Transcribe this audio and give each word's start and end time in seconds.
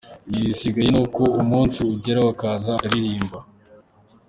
Igisigaye 0.33 0.89
ni 0.91 0.99
uko 1.03 1.21
umunsi 1.41 1.77
ugera 1.91 2.21
akaza 2.33 2.71
akaririmba. 2.77 3.37